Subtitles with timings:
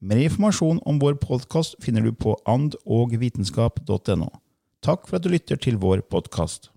[0.00, 4.28] Mer informasjon om vår podkast finner du på andogvitenskap.no.
[4.84, 6.70] Takk for at du lytter til vår podkast.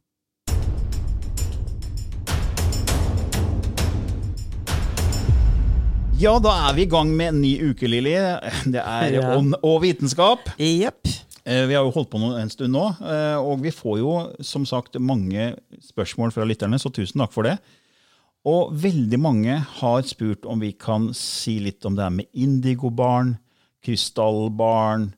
[6.18, 8.16] Ja, da er vi i gang med en ny uke, Lilly.
[8.73, 9.36] Det er Ja.
[9.38, 10.40] ånd og vitenskap.
[10.58, 11.06] Jepp.
[11.45, 14.66] Eh, Vi har jo holdt på en stund nå, eh, og vi får jo som
[14.66, 17.60] sagt mange spørsmål fra lytterne, så tusen takk for det.
[18.48, 23.36] Og veldig mange har spurt om vi kan si litt om det her med indigobarn,
[23.84, 25.09] krystallbarn,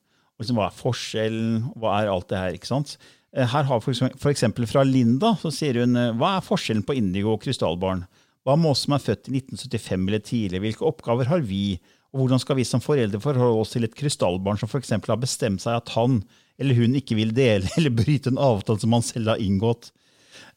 [0.42, 2.96] liksom, hva er forskjellen, hva er alt det her, ikke sant?
[3.36, 3.94] Eh, Her har vi
[4.32, 8.08] eksempel fra Linda, så sier hun, eh, hva er forskjellen på indigo og krystallbarn?
[8.46, 11.80] Hva med oss som er født i 1975 eller tidligere, hvilke oppgaver har vi?
[12.10, 14.90] Og hvordan skal vi som foreldre forholde oss til et krystallbarn som f.eks.
[14.90, 16.24] har bestemt seg at han
[16.60, 19.92] eller hun ikke vil dele eller bryte en avtale som han selv har inngått?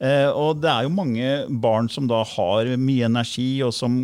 [0.02, 1.32] Eh, og det er jo mange
[1.62, 4.02] barn som da har mye energi, og som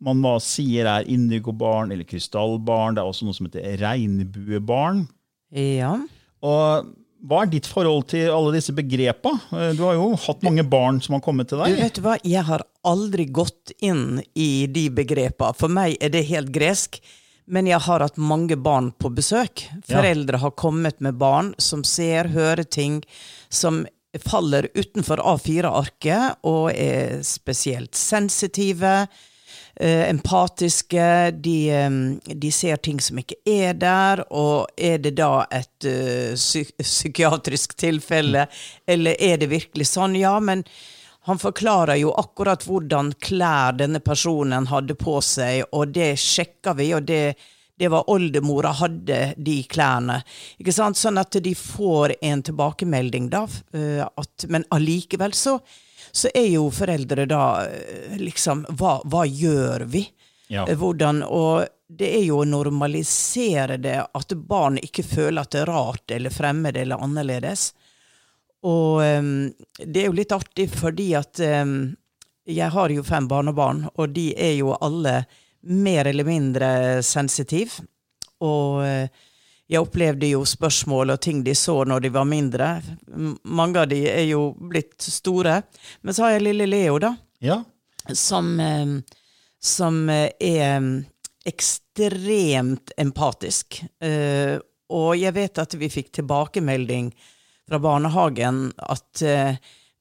[0.00, 2.96] man da sier er indigobarn eller krystallbarn.
[2.96, 5.04] Det er også noe som heter regnbuebarn.
[5.52, 5.94] Ja.
[6.40, 9.34] Og hva er ditt forhold til alle disse begrepa?
[9.52, 11.76] Eh, Du har jo hatt mange barn som har kommet til deg.
[11.76, 15.52] Du vet du hva, jeg har aldri gått inn i de begrepa.
[15.56, 17.00] For meg er det helt gresk.
[17.50, 19.64] Men jeg har hatt mange barn på besøk.
[19.88, 19.98] Ja.
[19.98, 23.00] Foreldre har kommet med barn som ser, hører ting
[23.50, 23.82] som
[24.18, 29.06] faller utenfor A4-arket, og er spesielt sensitive,
[29.76, 31.30] eh, empatiske.
[31.30, 31.90] De, eh,
[32.34, 37.76] de ser ting som ikke er der, og er det da et eh, psy psykiatrisk
[37.76, 38.46] tilfelle,
[38.86, 40.18] eller er det virkelig sånn?
[40.18, 40.64] Ja, men
[41.28, 46.94] han forklarer jo akkurat hvordan klær denne personen hadde på seg, og det sjekka vi,
[46.96, 47.36] og det,
[47.80, 50.18] det var oldemora hadde de klærne.
[50.60, 50.98] Ikke sant?
[51.00, 53.46] Sånn at de får en tilbakemelding, da.
[53.72, 55.54] eh, At, men allikevel så,
[56.12, 60.04] så er jo foreldre da eh, liksom Hva, hva gjør vi?
[60.52, 60.66] Ja.
[60.66, 65.64] Eh, Hvordan, og det er jo å normalisere det, at barn ikke føler at det
[65.64, 67.70] er rart eller fremmed eller annerledes.
[68.68, 69.36] Og um,
[69.80, 71.94] det er jo litt artig fordi at um,
[72.44, 75.22] jeg har jo fem barnebarn, og de er jo alle
[75.62, 77.78] mer eller mindre sensitiv.
[78.40, 79.08] Og eh,
[79.70, 82.70] jeg opplevde jo spørsmål og ting de så når de var mindre.
[83.44, 85.60] Mange av de er jo blitt store.
[86.02, 87.62] Men så har jeg lille Leo, da Ja.
[88.12, 88.96] som, eh,
[89.60, 90.94] som eh, er mm,
[91.46, 93.80] ekstremt empatisk.
[94.90, 97.08] Og jeg vet at vi fikk tilbakemelding
[97.68, 99.22] fra barnehagen at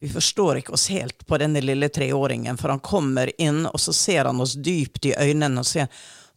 [0.01, 3.93] vi forstår ikke oss helt på denne lille treåringen, for han kommer inn, og så
[3.93, 5.89] ser han oss dypt i øynene og sier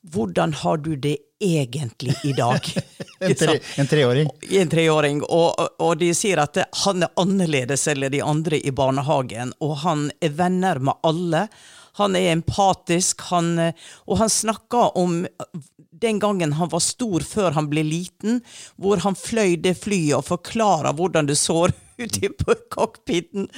[0.02, 2.58] hvordan har du det egentlig i dag?
[3.22, 4.28] En, tre, en treåring.
[4.50, 9.52] en treåring, og, og de sier at han er annerledes eller de andre i barnehagen,
[9.62, 11.44] og han er venner med alle.
[12.00, 13.54] Han er empatisk, han,
[14.10, 15.20] og han snakker om
[16.02, 18.40] den gangen han var stor før han ble liten,
[18.75, 21.69] hvor han fløy det flyet og forklarer hvordan det så
[22.02, 23.48] ut på cockpiten.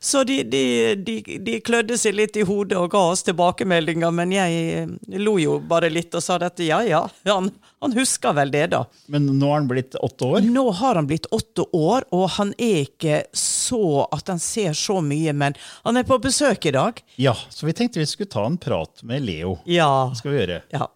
[0.00, 4.34] Så de, de, de, de klødde seg litt i hodet og ga oss tilbakemeldinger, men
[4.34, 6.66] jeg eh, lo jo bare litt og sa dette.
[6.68, 7.50] ja ja, han,
[7.80, 8.84] han husker vel det, da.
[9.06, 10.46] Men nå har han blitt åtte år.
[10.46, 15.00] Nå har han blitt åtte år, og han er ikke så at han ser så
[15.04, 17.02] mye, men han er på besøk i dag.
[17.16, 19.58] Ja, så vi tenkte vi skulle ta en prat med Leo.
[19.66, 20.08] Ja.
[20.12, 20.62] Det skal vi gjøre.
[20.74, 20.88] Ja.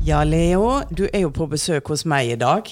[0.00, 2.70] Ja, Leo, du er jo på besøk hos meg i dag.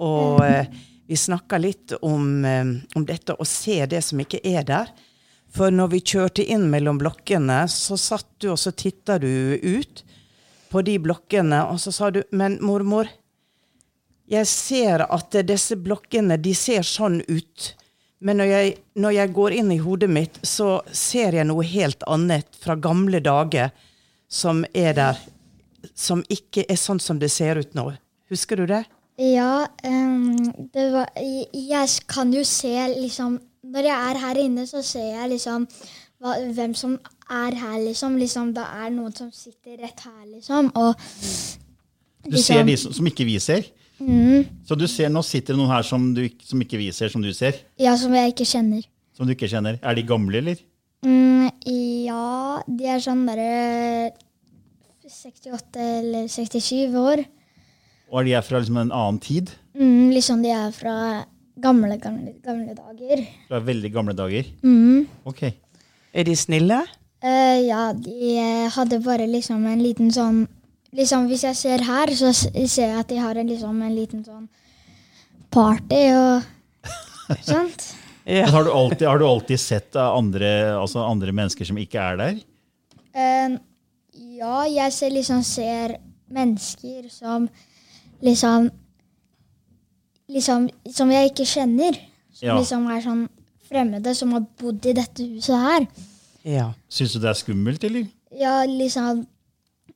[0.00, 0.70] Og eh,
[1.10, 2.64] vi snakka litt om, eh,
[2.94, 4.90] om dette å se det som ikke er der.
[5.50, 10.04] For når vi kjørte inn mellom blokkene, så satt du og så titta du ut
[10.70, 13.08] på de blokkene, og så sa du Men mormor,
[14.30, 17.74] jeg ser at disse blokkene, de ser sånn ut.
[18.20, 22.06] Men når jeg, når jeg går inn i hodet mitt, så ser jeg noe helt
[22.06, 23.74] annet fra gamle dager
[24.28, 25.18] som er der.
[25.96, 27.90] Som ikke er sånn som det ser ut nå.
[28.30, 28.84] Husker du det?
[29.20, 30.36] Ja, um,
[30.72, 33.34] det var Jeg kan jo se liksom
[33.68, 35.66] Når jeg er her inne, så ser jeg liksom
[36.20, 36.94] hva, hvem som
[37.30, 38.16] er her, liksom.
[38.20, 38.50] liksom.
[38.56, 40.70] Det er noen som sitter rett her, liksom.
[40.76, 40.94] Og
[42.28, 43.68] Du ser de som, som ikke vi ser?
[44.00, 47.08] mm, Så du ser, nå sitter det noen her som, du, som ikke vi ser,
[47.12, 47.62] som du ser?
[47.80, 48.84] Ja, som jeg ikke kjenner.
[49.16, 49.78] Som du ikke kjenner?
[49.80, 50.60] Er de gamle, eller?
[51.04, 51.48] Mm,
[52.04, 54.12] ja, de er sånn derre
[55.08, 57.24] 68 eller 67 år.
[58.10, 59.52] Og er de er fra liksom en annen tid?
[59.78, 60.94] Mm, liksom de er fra
[61.62, 63.22] gamle, gamle, gamle dager.
[63.48, 64.48] Fra veldig gamle dager?
[64.66, 65.06] Mm.
[65.30, 65.44] Ok.
[66.10, 66.80] Er de snille?
[67.22, 70.46] Uh, ja, de eh, hadde bare liksom en liten sånn
[70.96, 74.24] liksom Hvis jeg ser her, så ser jeg at de har en, liksom en liten
[74.26, 74.48] sånn
[75.54, 76.48] party og
[77.52, 77.84] sånt.
[78.26, 78.48] Ja.
[78.50, 80.48] Har du alltid, har du alltid sett andre,
[80.80, 82.40] altså andre mennesker som ikke er der?
[83.14, 83.60] Uh,
[84.40, 85.94] ja, jeg ser liksom ser
[86.30, 87.46] mennesker som
[88.22, 88.70] liksom
[90.30, 91.96] Liksom som jeg ikke kjenner.
[92.32, 92.54] Som Ja.
[92.58, 93.28] liksom er sånn
[93.68, 95.86] fremmede som har bodd i dette huset her.
[96.44, 96.72] ja.
[96.88, 98.06] Syns du det er skummelt, eller?
[98.30, 99.26] Ja, liksom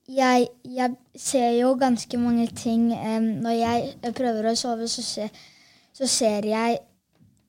[0.09, 5.31] jeg, jeg ser jo ganske mange ting Når jeg prøver å sove, så, se,
[5.95, 6.79] så ser jeg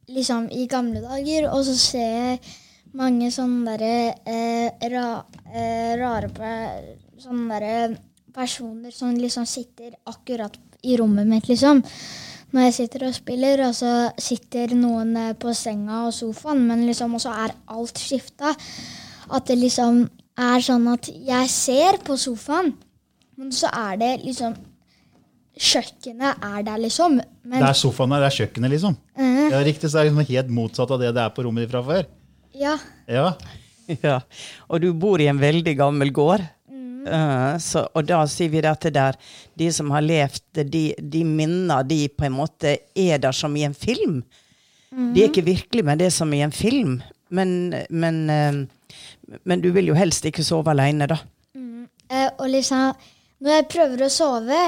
[0.07, 2.39] liksom i gamle dager, og så ser jeg
[2.93, 6.29] mange sånne derre eh, ra, eh, rare
[7.17, 7.97] sånne derre
[8.35, 10.55] personer som liksom sitter akkurat
[10.85, 11.81] i rommet mitt, liksom.
[12.55, 13.89] Når jeg sitter og spiller, og så
[14.21, 18.53] sitter noen eh, på senga og sofaen, men liksom også er alt skifta.
[19.33, 20.05] At det liksom
[20.39, 22.73] er sånn at jeg ser på sofaen,
[23.35, 24.55] men så er det liksom
[25.55, 27.13] Kjøkkenet er der, liksom.
[27.47, 28.97] Men Det er sofaen der, det er kjøkkenet, liksom.
[29.15, 31.63] eh, Ja, riktig, så er det liksom helt motsatt av det det er på rommet
[31.63, 32.09] ditt fra før.
[32.59, 32.73] ja.
[33.07, 33.29] Ja,
[34.03, 34.19] Ja,
[34.67, 36.41] og du bor i en veldig gammel gård.
[37.05, 37.13] Mm.
[37.13, 39.17] Eh, så, og da sier vi at det der,
[39.55, 43.65] de som har levd, de, de minner de på en måte er der som i
[43.67, 44.23] en film.
[44.95, 47.01] De er ikke virkelig, men det er som i en film.
[47.35, 51.17] Men, men, uh, men du vil jo helst ikke sove alene, da.
[52.05, 52.93] Eh, og liksom
[53.41, 54.59] Når jeg prøver å sove,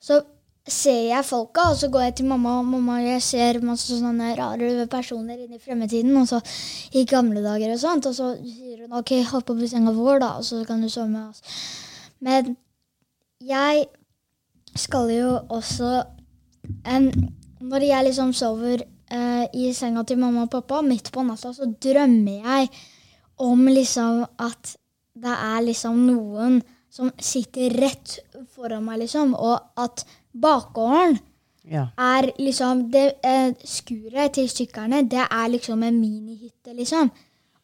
[0.00, 0.20] så
[0.66, 4.32] ser jeg folka, og så går jeg til mamma, og mamma jeg ser masse sånne
[4.38, 6.40] rare personer inne i fremtiden, og så
[6.98, 10.18] i gamle dager og sånt, og så sier hun OK, hopp opp i senga vår,
[10.24, 11.62] da, og så kan du sove med oss.
[12.18, 12.56] Men
[13.46, 13.86] jeg
[14.76, 16.02] skal jo også
[16.86, 17.10] en,
[17.60, 21.64] Når jeg liksom sover eh, i senga til mamma og pappa midt på natta, så
[21.64, 22.68] drømmer jeg
[23.42, 24.76] om liksom at
[25.16, 26.60] det er liksom noen
[26.92, 28.18] som sitter rett
[28.54, 30.04] foran meg, liksom, og at
[30.42, 31.18] bakgården
[31.68, 31.86] Ja.
[31.98, 37.10] er liksom det, eh, Skuret til sykkerne, det er liksom en minihytte, liksom.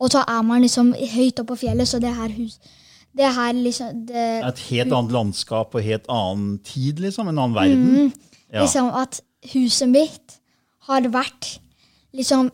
[0.00, 2.58] Og så er man liksom høyt oppe på fjellet, så det her hus
[3.16, 7.28] Det her liksom det, Et helt annet landskap og helt annen tid, liksom.
[7.28, 8.12] En annen verden.
[8.52, 8.62] Ja.
[8.62, 9.20] Liksom at
[9.52, 10.38] huset mitt
[10.88, 11.58] har vært
[12.14, 12.50] liksom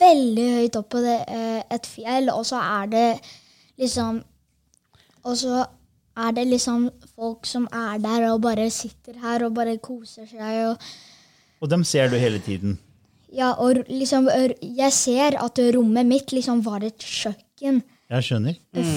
[0.00, 3.20] veldig høyt opp på det, eh, et fjell, og så er det
[3.78, 4.22] liksom
[5.24, 5.66] Og så
[6.18, 10.66] er det liksom folk som er der og bare sitter her og bare koser seg.
[10.70, 10.78] og
[11.62, 12.78] Og dem ser du hele tiden.
[13.32, 14.26] Ja, og liksom
[14.60, 18.56] Jeg ser at rommet mitt liksom var et kjøkken Jeg skjønner.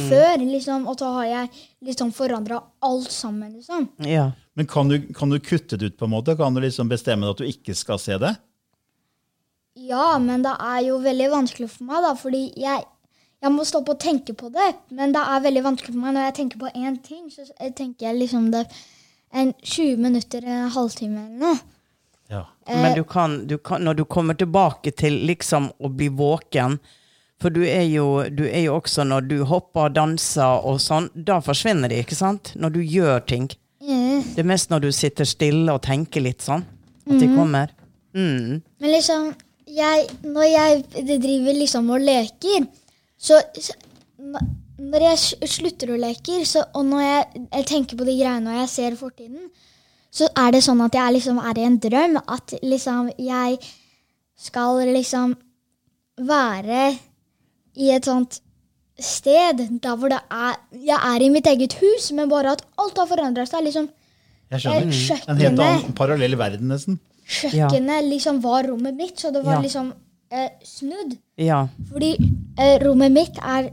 [0.09, 1.49] før, liksom, og så har jeg
[1.85, 3.89] liksom forandra alt sammen, liksom.
[3.99, 4.31] ja.
[4.55, 6.35] Men kan du, kan du kutte det ut, på en måte?
[6.37, 8.35] Kan du liksom bestemme at du ikke skal se det?
[9.75, 12.83] Ja, men det er jo veldig vanskelig for meg, da, fordi jeg,
[13.43, 14.71] jeg må stoppe og tenke på det.
[14.95, 17.45] Men det er veldig vanskelig for meg når jeg tenker på én ting, så
[17.75, 18.65] tenker jeg liksom det
[19.33, 21.61] en 20 minutter, en halvtime eller noe.
[22.31, 22.45] Ja.
[22.65, 26.77] Men du kan, du kan, når du kommer tilbake til liksom å bli våken
[27.43, 31.09] For du er, jo, du er jo også når du hopper og danser og sånn,
[31.11, 32.53] da forsvinner de, ikke sant?
[32.55, 33.49] Når du gjør ting.
[33.83, 34.23] Mm.
[34.31, 36.63] Det er mest når du sitter stille og tenker litt sånn,
[37.03, 37.73] at de kommer.
[38.15, 38.61] Mm.
[38.79, 39.33] Men liksom,
[39.67, 42.69] jeg, når jeg driver liksom og leker,
[43.23, 43.73] så, så
[44.83, 48.59] Når jeg slutter å leke, så, og når jeg, jeg tenker på de greiene og
[48.63, 49.47] jeg ser fortiden,
[50.13, 52.17] så er det sånn at jeg liksom er i en drøm.
[52.29, 53.57] At liksom jeg
[54.43, 55.35] skal liksom
[56.19, 56.83] være
[57.79, 58.39] i et sånt
[58.99, 62.97] sted der hvor det er Jeg er i mitt eget hus, men bare at alt
[63.01, 63.63] har forandra seg.
[63.65, 63.87] liksom
[64.53, 64.93] Jeg skjønner.
[65.15, 66.99] Eh, En helt annen parallell verden, nesten.
[67.25, 69.61] kjøkkenet liksom var rommet mitt, så det var Ja.
[69.61, 69.93] liksom
[70.33, 71.15] eh, snudd.
[71.37, 71.61] Ja.
[71.91, 72.09] Fordi
[72.57, 73.69] eh, rommet mitt er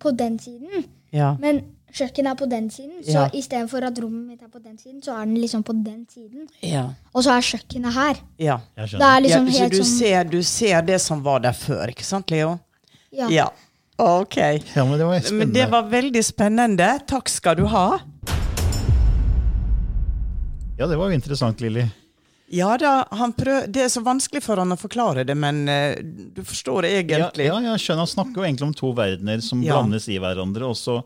[0.00, 1.34] på den siden, Ja.
[1.42, 1.58] men
[1.92, 3.00] kjøkkenet er på den siden.
[3.04, 3.28] Så Ja.
[3.34, 6.46] istedenfor at rommet mitt er på den siden, så er den liksom på den siden.
[6.62, 6.84] Ja.
[7.14, 8.14] Og så er kjøkkenet her.
[8.38, 8.60] ja.
[8.76, 9.16] Jeg Det skjønner.
[9.16, 11.88] er liksom ja så helt du, sånn ser, du ser det som var der før,
[11.90, 12.58] ikke sant, Leo?
[13.12, 13.28] ja.
[13.28, 13.48] Ja.
[13.98, 14.36] Ok.
[14.74, 17.00] Ja, men det var Men det var veldig spennende.
[17.06, 17.98] Takk skal du ha.
[20.78, 21.84] Ja, det var jo interessant, Lilly.
[22.50, 25.94] Ja da, han prøv, det er så vanskelig for han å forklare det, men uh,
[26.34, 27.46] du forstår det egentlig.
[27.46, 28.04] ja, jeg skjønner.
[28.04, 29.76] Han snakker jo egentlig om to verdener som Ja.
[29.78, 30.96] blandes i hverandre, og så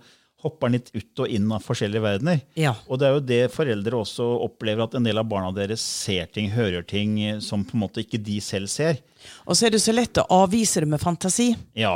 [0.44, 2.40] hopper han litt ut og inn av forskjellige verdener.
[2.60, 2.74] Ja.
[2.88, 6.26] Og det er jo det foreldre også opplever, at en del av barna deres ser
[6.32, 9.00] ting, hører ting eh, som på en måte ikke de selv ser.
[9.48, 11.54] Og så er det så lett å avvise det med fantasi.
[11.76, 11.94] Ja,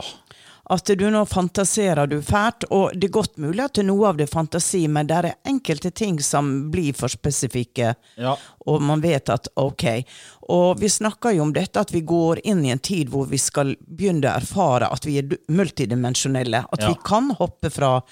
[0.71, 4.27] At du nå fantaserer du fælt, og det er godt mulig at noe av det
[4.29, 8.37] er fantasi, men det er enkelte ting som blir for spesifikke, Ja.
[8.67, 10.05] og man vet at ok.
[10.51, 13.39] Og vi snakker jo om dette at vi går inn i en tid hvor vi
[13.41, 16.65] skal begynne å erfare at vi er multidimensjonelle.
[16.73, 16.89] At Ja.
[16.89, 18.03] vi kan hoppe fra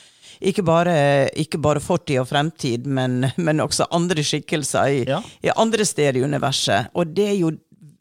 [0.43, 5.21] ikke bare, ikke bare fortid og fremtid, men, men også andre skikkelser i, Ja.
[5.43, 6.89] i andre steder i universet.
[6.95, 7.51] Og det er jo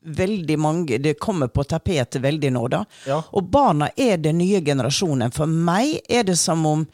[0.06, 2.84] veldig mange Det kommer på tapetet veldig nå, da.
[3.08, 3.22] Ja.
[3.34, 5.34] Og barna er den nye generasjonen.
[5.36, 6.86] For meg er det som om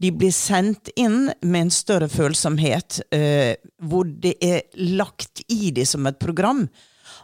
[0.00, 5.86] de blir sendt inn med en større følsomhet, eh, hvor det er lagt i dem
[5.86, 6.68] som et program.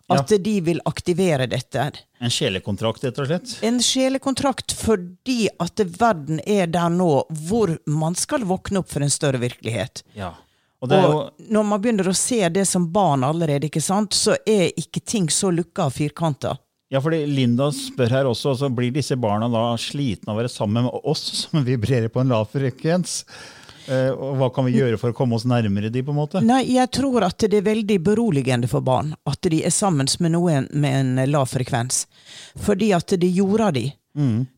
[0.08, 1.88] At de vil aktivere dette.
[2.22, 3.54] En sjelekontrakt, rett og slett.
[3.66, 9.10] En sjelekontrakt fordi at verden er der nå hvor man skal våkne opp for en
[9.10, 10.04] større virkelighet.
[10.14, 10.36] Ja.
[10.84, 14.36] Og jo Og når man begynner å se det som barn allerede, ikke sant, så
[14.46, 16.56] er ikke ting så lukka og firkanta.
[16.92, 20.52] Ja, fordi Linda spør her også, så blir disse barna da slitne av å være
[20.52, 23.22] sammen med oss som vibrerer på en lav frekvens?
[23.86, 26.42] Eh, og hva kan vi gjøre for å komme oss nærmere de, på en måte?
[26.42, 30.34] Nei, jeg tror at det er veldig beroligende for barn at de er sammen med
[30.34, 32.04] noen med en lav frekvens.
[32.66, 33.88] Fordi at det jorda de.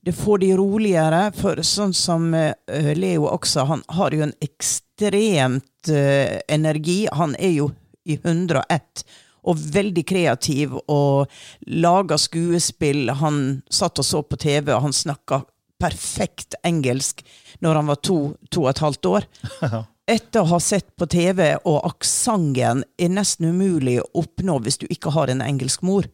[0.07, 4.85] Det får de roligere, for sånn som eh, Leo også, han har jo en ekstremt
[5.03, 7.09] eh, energi.
[7.13, 7.71] Han er jo
[8.09, 9.05] i 101
[9.49, 11.29] og veldig kreativ og
[11.67, 13.09] lager skuespill.
[13.21, 15.43] Han satt og så på TV, og han snakka
[15.79, 17.23] perfekt engelsk
[17.63, 18.19] når han var to,
[18.51, 19.29] to og et halvt år.
[20.09, 24.87] Etter å ha sett på TV, og aksenten er nesten umulig å oppnå hvis du
[24.89, 26.09] ikke har en engelsk mor.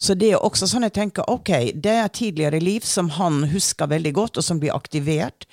[0.00, 3.90] Så det er også sånn jeg tenker, ok, det er tidligere liv som han husker
[3.92, 5.44] veldig godt, og som blir aktivert.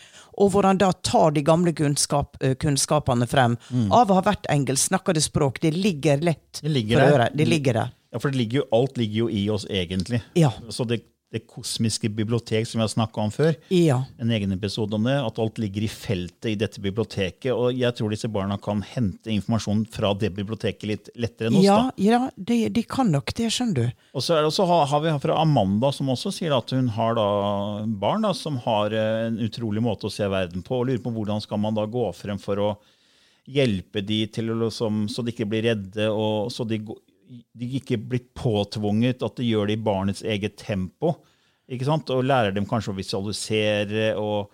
[0.42, 3.58] Og hvordan da tar de gamle kunnskap, eh, kunnskapene frem.
[3.94, 5.62] Av å ha vært engelsk, snakker det språk.
[5.62, 7.30] Det ligger lett Det ligger for å høre.
[7.36, 7.92] Det ligger der.
[8.12, 10.22] Ja, for det ligger jo, alt ligger jo i oss, egentlig.
[10.36, 10.52] Ja.
[10.70, 14.04] Så det, det kosmiske bibliotek som vi har snakka om før, Ja.
[14.20, 17.54] en egen episode om det, at alt ligger i feltet i dette biblioteket.
[17.56, 21.64] Og jeg tror disse barna kan hente informasjon fra det biblioteket litt lettere enn oss.
[21.64, 22.04] Ja, da.
[22.04, 24.04] ja de, de kan nok det, skjønner du.
[24.14, 27.16] Og så er det også, har, vi fra Amanda, som også sier at hun har
[27.16, 27.28] da
[27.88, 31.16] barn da, som har eh, en utrolig måte å se verden på, og lurer på
[31.16, 32.74] hvordan skal man da gå frem for å
[33.52, 36.82] hjelpe de til å liksom, så de ikke blir redde, og så de,
[37.32, 41.16] de ikke blir påtvunget at de gjør det i barnets eget tempo.
[41.72, 42.10] Ikke sant?
[42.12, 44.52] Og lærer dem kanskje å visualisere, og,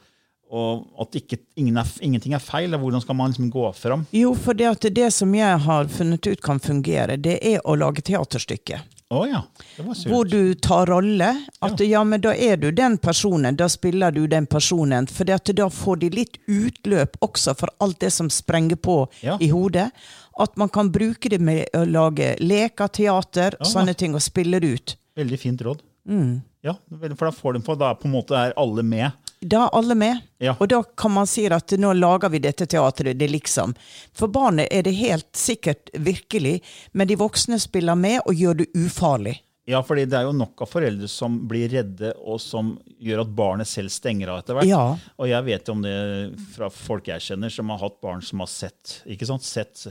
[0.54, 2.76] og at ikke, ingen er, ingenting er feil.
[2.78, 4.06] Hvordan skal man liksom gå fram?
[4.14, 7.76] Jo, for det at det som jeg har funnet ut kan fungere, det er å
[7.80, 8.84] lage teaterstykke.
[9.10, 9.40] Oh, ja,
[9.78, 10.12] det var surt.
[10.12, 11.30] Hvor du tar rolle.
[11.64, 12.04] At ja.
[12.04, 15.08] men da er du den personen, da spiller du den personen.
[15.08, 19.38] For da får de litt utløp også for alt det som sprenger på Ja.
[19.40, 19.90] i hodet.
[20.40, 23.66] At man kan bruke det med å lage leker, teater, Ja.
[23.66, 24.96] sånne ting, og spille det ut.
[25.18, 25.80] Veldig fint råd.
[26.08, 26.42] Mm.
[26.64, 29.12] Ja, for da får de på, da på en måte er alle med.
[29.42, 30.22] Da er alle med.
[30.42, 30.56] Ja.
[30.60, 33.76] Og da kan man si at nå lager vi dette teatret, det liksom.
[34.14, 36.62] For barnet er det helt sikkert virkelig,
[36.94, 39.40] men de voksne spiller med og gjør det ufarlig.
[39.68, 43.34] Ja, fordi det er jo nok av foreldre som blir redde, og som gjør at
[43.36, 44.70] barnet selv stenger av etter hvert.
[44.70, 44.98] Ja.
[45.20, 45.96] Og jeg vet jo om det
[46.56, 49.44] fra folk jeg kjenner, som har hatt barn som har sett ikke sant?
[49.44, 49.90] Sett,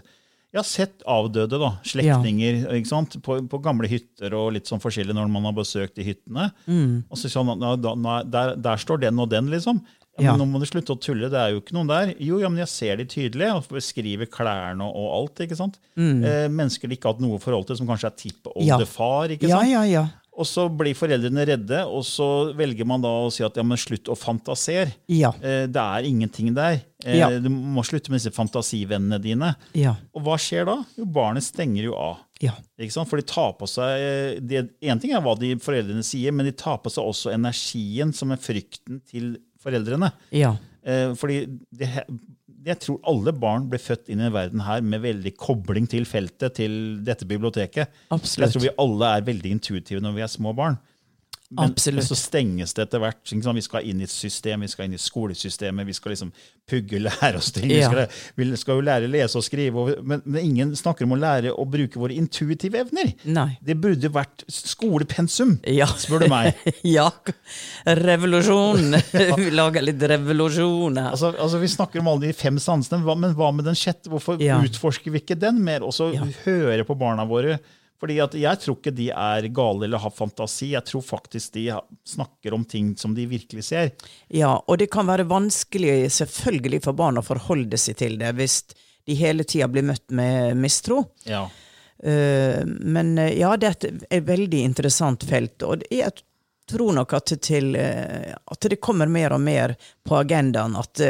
[0.54, 1.72] ja, sett avdøde, da.
[1.84, 3.00] Slektninger ja.
[3.24, 6.50] På, på gamle hytter og litt sånn forskjellig når man har besøkt de hyttene.
[6.64, 7.04] Mm.
[7.10, 9.82] Og så sånn, «Nei, da, nei, der, der står den og den, liksom.
[10.16, 12.14] Ja, men Nå må du slutte å tulle, det er jo ikke noen der.
[12.24, 15.42] Jo, ja, men jeg ser de tydelig, og beskriver klærne og, og alt.
[15.44, 15.76] ikke sant?
[16.24, 19.26] Eh, mennesker de ikke har hatt noe forhold til, som kanskje er tippoldefar.
[19.28, 19.36] Ja.
[19.36, 20.06] ikke Ja, ja, ja.
[20.36, 22.26] Og så blir foreldrene redde, og så
[22.56, 24.90] velger man da å si at ja, men slutt å fantasere.
[25.08, 25.30] Ja.
[25.40, 26.82] Eh, det er ingenting der.
[27.06, 27.30] Eh, Ja.
[27.40, 29.54] Du må slutte med disse fantasivennene dine.
[29.72, 29.94] Ja.
[30.12, 30.76] Og hva skjer da?
[30.98, 32.18] Jo, barnet stenger jo av.
[32.44, 32.52] Ja.
[33.08, 36.44] For de tar på seg eh, det, En ting er hva de foreldrene sier, men
[36.44, 40.12] de tar på seg også energien som er frykten til foreldrene.
[40.36, 40.52] Ja.
[41.18, 41.40] Fordi
[41.74, 41.88] det,
[42.66, 46.56] jeg tror alle barn ble født inn i verden her med veldig kobling til feltet,
[46.58, 47.92] til dette biblioteket.
[48.10, 48.42] Absolutt.
[48.48, 50.78] Jeg tror vi alle er veldig intuitive når vi er små barn.
[51.56, 52.04] Men Absolutt.
[52.04, 53.22] så stenges det etter hvert.
[53.32, 53.54] Liksom.
[53.56, 56.32] Vi skal inn i et system, vi skal inn i skolesystemet, vi skal liksom
[56.68, 57.68] pugge, lære oss ting.
[57.70, 61.06] Vi skal, vi skal jo lære å lese og skrive, og, men, men ingen snakker
[61.06, 63.12] om å lære å bruke våre intuitive evner.
[63.24, 63.48] Nei.
[63.64, 65.86] Det burde vært skolepensum, Ja.
[65.96, 66.54] spør du meg.
[66.96, 67.08] ja.
[67.86, 68.96] Revolusjon.
[69.38, 71.10] Vi lager litt revolusjon her.
[71.14, 74.10] Altså, altså Vi snakker om alle de fem sansene, men hva med den sjette?
[74.12, 74.58] Hvorfor Ja.
[74.64, 75.82] utforsker vi ikke den mer?
[75.86, 76.24] Og så Ja.
[76.44, 77.58] høre på barna våre.
[78.00, 80.72] Fordi at Jeg tror ikke de er gale eller har fantasi.
[80.74, 81.70] Jeg tror faktisk de
[82.04, 83.92] snakker om ting som de virkelig ser.
[84.28, 88.62] Ja, og det kan være vanskelig selvfølgelig for barn å forholde seg til det hvis
[89.06, 91.04] de hele tida blir møtt med mistro.
[91.24, 91.46] Ja.
[92.02, 93.76] Eh, men eh, ja, det er
[94.10, 95.62] et, veldig interessant felt.
[95.62, 96.10] Og jeg
[96.68, 101.00] tror nok at, det til, eh, at det kommer mer og mer på agendaen at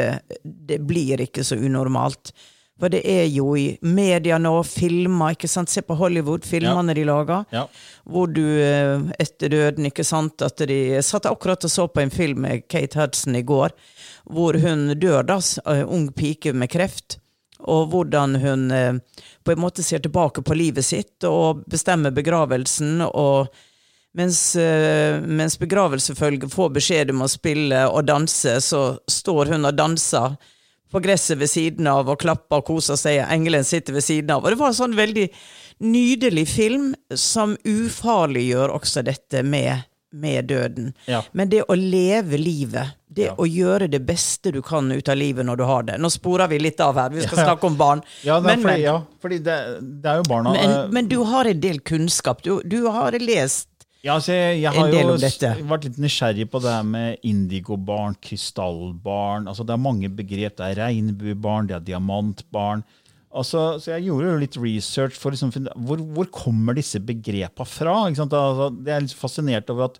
[0.43, 2.31] det blir ikke så unormalt.
[2.77, 5.71] For det er jo i media nå, filmer, ikke sant?
[5.73, 7.45] Se på Hollywood, filmene de lager.
[7.53, 7.65] Ja.
[8.05, 12.03] Hvor du eh, etter døden, ikke sant at de Jeg satt akkurat og så på
[12.03, 13.73] en film med Kate Hudson i går,
[14.29, 15.39] hvor hun dør, da,
[15.73, 17.17] eh, ung pike med kreft.
[17.65, 18.99] Og hvordan hun eh,
[19.41, 23.01] på en måte ser tilbake på livet sitt og bestemmer begravelsen.
[23.09, 23.47] og
[24.17, 24.55] mens,
[25.29, 30.37] mens begravelsefølget får beskjed om å spille og danse, så står hun og danser
[30.91, 33.19] på gresset ved siden av og klapper og koser seg.
[33.27, 34.43] Engelen sitter ved siden av.
[34.45, 35.27] Og det var en sånn veldig
[35.83, 39.83] nydelig film som ufarliggjør også dette med,
[40.15, 40.93] med døden.
[41.11, 41.21] Ja.
[41.37, 43.35] Men det å leve livet, det Ja.
[43.35, 45.97] å gjøre det beste du kan ut av livet når du har det.
[45.97, 48.01] Nå sporer vi litt av her, vi skal snakke om barn.
[48.23, 49.55] Ja, men, fordi, men, ja, fordi det,
[50.03, 52.43] det er jo barna men, eh, men du har en del kunnskap.
[52.43, 53.69] Du, du har lest
[54.05, 55.15] Ja, altså jeg, jeg har jo
[55.67, 60.55] vært litt nysgjerrig på det her med indigobarn, krystallbarn altså Det er mange begrep.
[60.59, 62.85] Det er regnbuebarn, det er diamantbarn.
[63.37, 67.97] Altså, så Jeg gjorde jo litt research for liksom, hvor, hvor kommer disse begrepene fra.
[68.07, 69.99] Altså, det er litt fascinert over at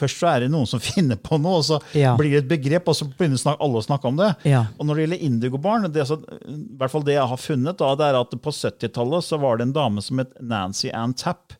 [0.00, 2.14] først så er det noen som finner på noe, og så Ja.
[2.18, 4.30] blir det et begrep, og så begynner alle å snakke om det.
[4.48, 4.64] Ja.
[4.78, 7.92] Og når det gjelder indigobarn, det, så, i hvert fall det jeg har funnet, da,
[7.98, 11.58] det er at på 70-tallet var det en dame som het Nancy Ann Tapp.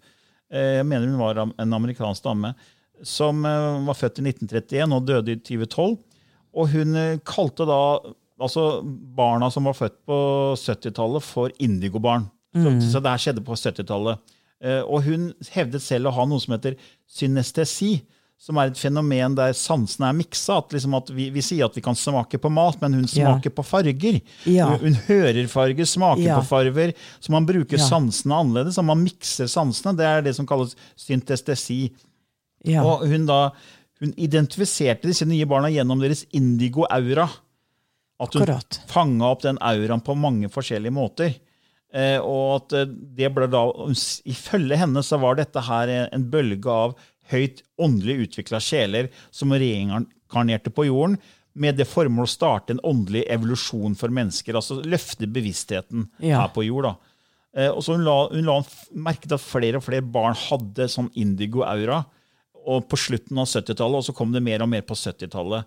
[0.52, 2.54] Eh, Jeg mener hun var en amerikansk dame
[3.02, 5.96] som eh, var født i 1931 og døde i 2012.
[6.54, 7.80] Og hun eh, kalte da
[8.42, 8.82] altså
[9.16, 10.16] barna som var født på
[10.58, 12.28] 70-tallet, for indigobarn.
[12.52, 14.18] Så, så det her skjedde på 70-tallet.
[14.62, 16.76] Eh, Og hun hevdet selv å ha noe som heter
[17.08, 18.02] synestesi,
[18.42, 20.56] som er et fenomen der sansene er miksa.
[20.58, 23.12] At, liksom at vi, vi sier at vi kan smake på mat, men hun Ja.
[23.36, 24.16] smaker på farger.
[24.50, 24.66] Ja.
[24.72, 26.40] Hun, hun hører farger, smaker Ja.
[26.40, 26.90] på farger.
[27.22, 27.84] Så man bruker Ja.
[27.86, 28.78] sansene annerledes.
[28.82, 29.94] og Man mikser sansene.
[29.96, 31.92] Det er det som kalles syntestesi.
[32.66, 32.82] Ja.
[32.82, 33.52] Og hun da
[34.02, 37.28] hun identifiserte disse nye barna gjennom deres indigo-aura.
[38.22, 38.50] At hun
[38.90, 41.34] fanga opp den auraen på mange forskjellige måter.
[41.94, 43.66] Eh, og at eh, det ble da,
[44.26, 46.94] Ifølge henne så var dette her en bølge av
[47.32, 51.18] høyt åndelig utvikla sjeler som reinkarnerte på jorden
[51.54, 54.54] med det formål å starte en åndelig evolusjon for mennesker.
[54.56, 56.40] altså Løfte bevisstheten Ja.
[56.42, 56.84] her på jord.
[56.84, 56.94] da.
[57.54, 58.62] Eh, og så Hun la, hun la
[58.96, 62.06] merke til at flere og flere barn hadde sånn indigo-aura
[62.64, 65.64] og på slutten av 70-tallet, og så kom det mer og mer på 70-tallet.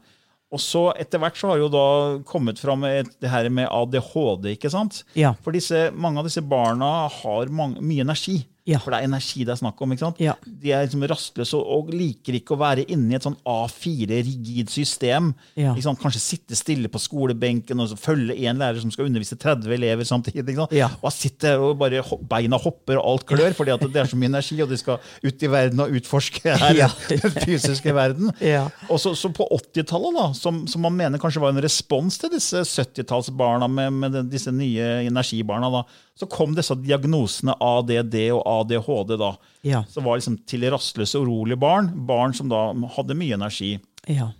[0.52, 4.56] Og så etter hvert så har jo da kommet fram et- det her med ADHD.
[4.58, 5.04] ikke sant?
[5.14, 5.34] Ja.
[5.44, 8.46] For disse, mange av disse barna har mange, mye energi.
[8.66, 8.80] Ja.
[8.82, 9.92] For det er energi det er snakk om.
[9.94, 10.20] ikke sant?
[10.24, 10.34] Ja.
[10.46, 15.32] De er liksom rastløse og, liker ikke å være inne i et sånn A4-rigid system.
[15.60, 15.76] Ja.
[16.02, 20.42] Kanskje sitte stille på skolebenken og følge en lærer som skal undervise 30 elever samtidig.
[20.42, 20.74] ikke sant?
[20.76, 20.90] Ja.
[21.02, 24.32] Og sitte og bare beina hopper og alt klør fordi at det er så mye
[24.34, 28.34] energi, og de skal ut i verden og utforske her, den fysiske verden.
[28.42, 28.66] Ja.
[28.90, 32.34] Og så, så på 80-tallet, da, som, som man mener kanskje var en respons til
[32.34, 35.86] disse 70-tallsbarna med, med disse nye energibarna, da,
[36.18, 39.18] så kom disse diagnosene ADD og ADHD.
[39.20, 39.84] da, Ja.
[39.90, 41.92] Som var liksom til rastløse, urolige barn.
[42.08, 43.80] Barn som da hadde mye energi.
[44.08, 44.32] Ja.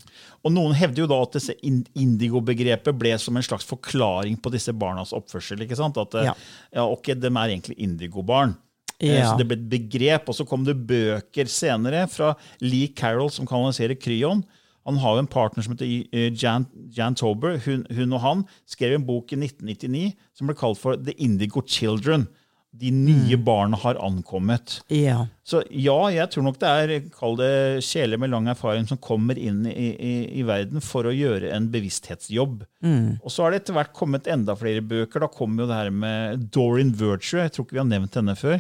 [0.46, 1.56] Og Noen hevder jo da at disse
[1.98, 5.64] indigo-begrepet ble som en slags forklaring på disse barnas oppførsel.
[5.66, 5.98] ikke sant?
[5.98, 6.34] At eh, Ja.
[6.74, 8.56] ja, ok, de er egentlig indigo-barn.
[9.00, 9.32] Eh, Ja.
[9.34, 13.46] Så det ble et begrep, og så kom det bøker senere fra Lee Carroll som
[13.46, 14.44] kanaliserer Kryon.
[14.86, 17.58] Han har jo en partner som heter eh, Jan, Jan Tober.
[17.66, 21.64] Hun, hun og han skrev en bok i 1999 som ble kalt for The Indigo
[21.66, 22.28] Children.
[22.76, 24.82] De nye barna har ankommet.
[24.92, 25.22] Ja.
[25.48, 27.52] Så ja, jeg tror nok det er kall det
[27.88, 31.70] sjeler med lang erfaring som kommer inn i, i, i verden for å gjøre en
[31.72, 32.66] bevissthetsjobb.
[33.24, 35.24] Og så har det etter hvert kommet enda flere bøker.
[35.24, 37.40] Da kommer jo det her med Dorian Virtue.
[37.40, 38.60] Jeg tror ikke vi har nevnt henne før.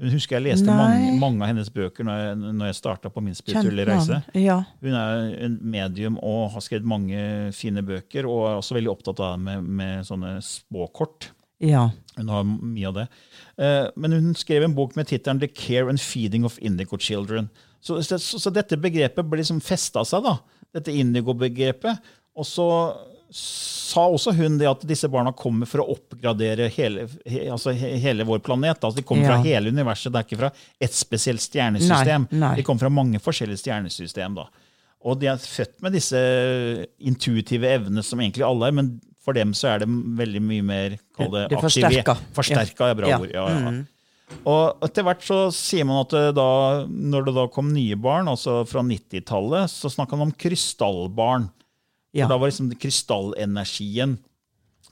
[0.00, 3.22] Hun husker jeg leste mange, mange av hennes bøker når jeg, når jeg starta på
[3.22, 4.22] min spirituelle reise.
[4.34, 4.56] Ja.
[4.82, 7.20] Hun er en medium og har skrevet mange
[7.54, 11.30] fine bøker, og er også veldig opptatt av det med, med sånne spåkort.
[11.62, 11.90] ja.
[12.16, 13.04] Hun har mye av det.
[13.56, 17.48] Eh, Men hun skrev en bok med tittelen 'The Care and Feeding of Indigo Children'.
[17.80, 20.34] Så, så, så dette begrepet ble liksom festa seg, da.
[20.76, 21.98] Dette indigo-begrepet.
[22.36, 22.66] Og så
[23.34, 28.24] sa også hun det at disse barna kommer for å oppgradere hele, he, altså hele
[28.28, 28.80] vår planet.
[28.84, 29.36] Altså de kommer Ja.
[29.36, 32.28] fra hele universet, det er ikke fra ett spesielt stjernesystem.
[32.30, 32.54] Nei, nei.
[32.56, 34.34] De kommer fra mange forskjellige stjernesystem.
[34.34, 34.46] da.
[35.04, 36.16] Og de er født med disse
[37.00, 38.92] intuitive evnene som egentlig alle er, men
[39.22, 42.16] for dem så er det veldig mye mer kall det, Det er forsterka.
[42.34, 43.18] Forsterka er bra Ja.
[43.18, 43.30] ord.
[43.32, 43.82] Ja, ja.
[44.48, 48.26] Og etter hvert så sier man at det da, når det da kom nye barn,
[48.26, 51.50] altså fra 90-tallet, så snakka man om krystallbarn.
[52.12, 52.26] Ja.
[52.26, 54.18] For da var liksom krystallenergien.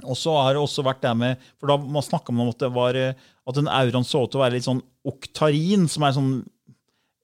[0.07, 2.71] Og så har det også vært det med For da snakka man om at det
[2.73, 3.19] var eh,
[3.51, 4.81] at den auraen så ut til å være litt sånn
[5.11, 6.33] oktarin, som er sånn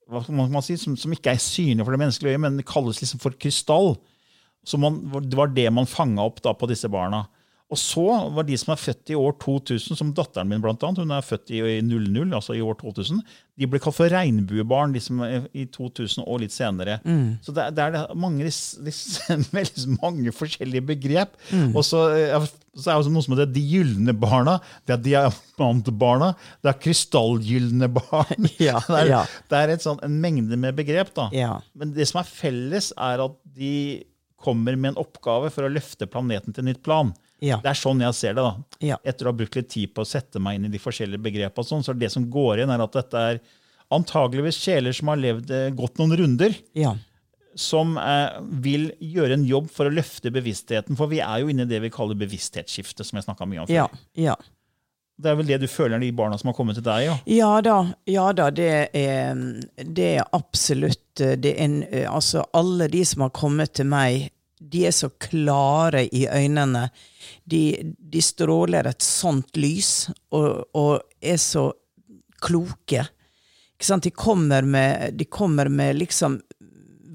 [0.07, 2.67] hva skal man si, som, som ikke er synlig for det menneskelige øyet, men det
[2.69, 3.97] kalles liksom for krystall.
[4.67, 7.25] Så man, det var det man fanga opp da på disse barna.
[7.67, 11.01] Og så var de som er født i år 2000, som datteren min blant annet,
[11.03, 13.25] hun er født i, i 00, altså i år 2000,
[13.59, 17.01] de ble kalt for regnbuebarn liksom, i 2000 og litt senere.
[17.43, 18.47] Så det, det er mange,
[19.59, 21.35] veldig mange forskjellige begrep.
[21.73, 26.33] Og så, eh, så er det noe som heter de gylne barna, det er diamantbarna,
[26.63, 28.51] det er krystallgylne barn.
[28.63, 29.27] Ja, det er, ja.
[29.51, 31.11] det er et sånn, en mengde med begrep.
[31.19, 31.33] da.
[31.35, 31.57] Ja.
[31.75, 34.05] Men det som er felles, er at de
[34.39, 37.11] kommer med en oppgave for å løfte planeten til nytt plan.
[37.45, 37.59] Ja.
[37.63, 38.43] Det er sånn jeg ser det.
[38.47, 38.81] da.
[38.81, 38.97] Ja.
[39.05, 41.69] Etter å ha brukt litt tid på å sette meg inn i de forskjellige begrepene,
[41.69, 43.41] sånn, så er det som går igjen, er at dette er
[43.93, 46.95] antageligvis sjeler som har levd eh, gått noen runder, Ja.
[47.55, 50.97] som eh, vil gjøre en jobb for å løfte bevisstheten.
[50.99, 53.75] For vi er jo inne i det vi kaller bevissthetsskifte, som jeg mye om før.
[53.75, 53.87] Ja.
[54.17, 54.37] ja.
[55.17, 57.07] Det er vel det du føler de barna som har kommet til deg?
[57.07, 57.15] Ja.
[57.39, 57.77] Ja da,
[58.11, 59.39] ja da, det er,
[59.81, 63.89] det er absolutt eh, det er en, eh, Altså, alle de som har kommet til
[63.89, 66.89] meg, de er så klare i øynene.
[67.45, 71.69] De, de stråler et sånt lys, og, og er så
[72.41, 73.07] kloke.
[73.77, 76.41] De kommer med, de kommer med liksom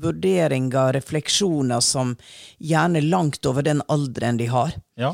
[0.01, 2.15] vurderinger, refleksjoner, som
[2.57, 5.13] gjerne langt over den alderen de har ja.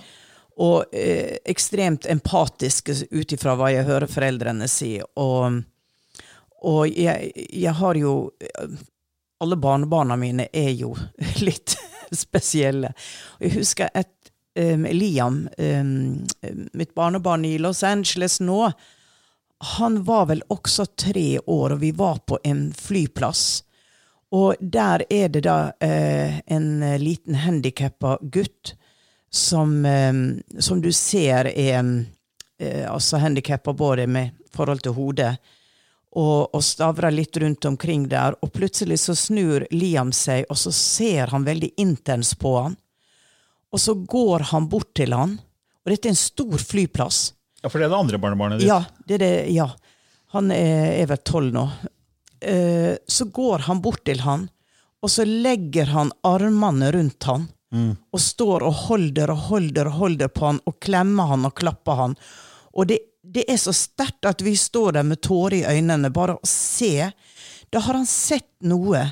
[0.56, 4.94] og eh, ekstremt empatiske ut ifra hva jeg hører foreldrene si.
[5.20, 5.60] Og,
[6.64, 8.16] og jeg, jeg har jo
[9.40, 10.96] Alle barnebarna mine er jo
[11.48, 11.76] litt
[12.26, 12.94] spesielle.
[13.40, 16.28] Jeg husker et um, Liam, um,
[16.74, 18.72] mitt barnebarn i Los Angeles nå,
[19.78, 23.64] han var vel også tre år, og vi var på en flyplass.
[24.32, 26.70] Og der er det da uh, en
[27.02, 28.76] liten handikappa gutt
[29.34, 35.38] som, um, som du ser er uh, altså handikappa både med forhold til hodet
[36.16, 38.38] og, og stavrer litt rundt omkring der.
[38.42, 42.78] Og plutselig så snur Liam seg, og så ser han veldig intens på han.
[43.74, 45.36] Og så går han bort til han,
[45.84, 47.34] og dette er en stor flyplass.
[47.62, 48.70] ja, for det er det andre barnebarnet ditt.
[48.70, 49.68] Ja, det er det, ja.
[50.36, 51.66] Han er, er vel tolv nå.
[52.42, 54.48] Eh, så går han bort til han,
[55.04, 57.48] og så legger han armene rundt han.
[58.16, 62.00] Og står og holder og holder og holder på han, og klemmer han og klapper
[62.00, 62.16] han.
[62.74, 63.00] Og det,
[63.34, 67.10] det er så sterkt at vi står der med tårer i øynene, bare å se.
[67.70, 69.10] Da har han sett noe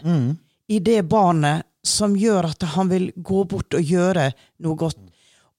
[0.67, 4.31] i det barnet som gjør at han vil gå bort og gjøre
[4.63, 4.97] noe godt.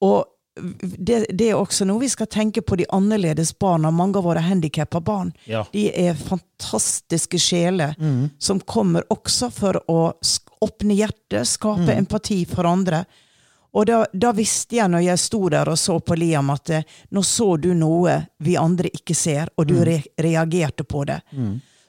[0.03, 0.25] Og
[0.81, 3.90] det, det er også noe vi skal tenke på de annerledes barna.
[3.92, 5.33] Mange av våre handikappa barn.
[5.45, 5.66] Ja.
[5.73, 7.95] De er fantastiske sjeler
[8.38, 10.14] som kommer også for å
[10.64, 13.05] åpne hjertet, skape empati for andre.
[13.77, 16.87] Og da, da visste jeg når jeg sto der og så på Liam, at eh,
[17.12, 21.21] nå så du noe vi andre ikke ser, og du re reagerte på det.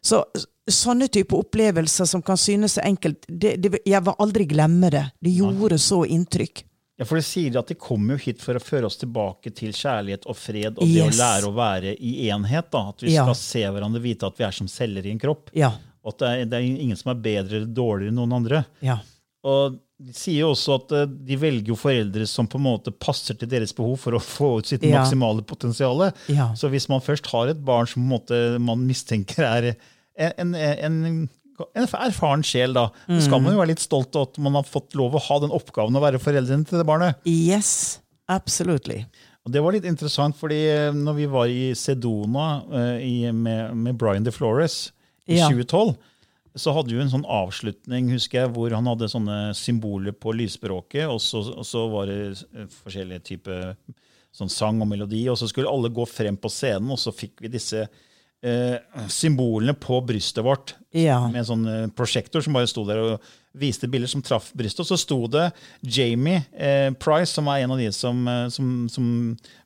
[0.03, 0.19] Så
[0.67, 5.05] sånne type opplevelser som kan synes så enkelt, det, det, jeg vil aldri glemme det.
[5.23, 6.65] Det gjorde så inntrykk.
[6.97, 9.71] Ja, for det sier at de kommer jo hit for å føre oss tilbake til
[9.75, 12.71] kjærlighet og fred og det å lære å være i enhet.
[12.73, 13.23] da, At vi Ja.
[13.27, 15.51] skal se hverandre, vite at vi er som celler i en kropp.
[15.53, 15.71] Ja.
[16.03, 18.65] Og at det er, det er ingen som er bedre eller dårligere enn noen andre.
[18.81, 18.97] Ja.
[19.45, 22.91] Og de sier jo også at eh, de velger jo foreldre som på en måte
[22.93, 24.99] passer til deres behov for å få ut sitt Ja.
[24.99, 26.03] maksimale potensial.
[26.29, 26.51] Ja.
[26.53, 29.71] Så hvis man først har et barn som på en måte man mistenker er
[30.17, 30.99] en, en, en,
[31.73, 34.67] en erfaren sjel, da, så skal man jo være litt stolt av at man har
[34.69, 37.17] fått lov å ha den oppgaven å være foreldrene til det barnet.
[37.25, 37.97] Yes,
[38.29, 39.03] absolutely.
[39.47, 43.73] Og Det var litt interessant, fordi eh, når vi var i Sedona eh, i, med,
[43.79, 44.91] med Brian DeFlores
[45.27, 45.47] i Ja.
[45.49, 45.95] 2012,
[46.59, 51.05] så hadde jo en sånn avslutning husker jeg, hvor han hadde sånne symboler på lysspråket,
[51.09, 53.71] og så, og så var det eh, forskjellige typer
[54.37, 57.41] sånn sang og melodi, og så skulle alle gå frem på scenen, og så fikk
[57.41, 57.85] vi disse
[58.45, 58.75] eh,
[59.09, 61.23] symbolene på brystet vårt Ja.
[61.27, 64.83] med en sånn eh, prosjektor som bare sto der og viste bilder som traff brystet.
[64.83, 65.47] Og så sto det
[65.81, 69.07] Jamie eh, Price, som er en av de som, eh, som, som